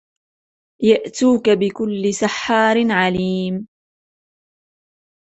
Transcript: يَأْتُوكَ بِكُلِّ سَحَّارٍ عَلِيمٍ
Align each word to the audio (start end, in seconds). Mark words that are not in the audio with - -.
يَأْتُوكَ 0.81 1.49
بِكُلِّ 1.49 2.13
سَحَّارٍ 2.13 2.91
عَلِيمٍ 2.91 3.67